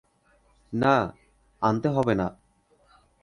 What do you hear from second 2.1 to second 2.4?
না।